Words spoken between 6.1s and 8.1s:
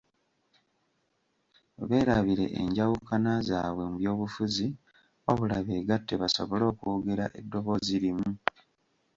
basobole okwogera eddoboozi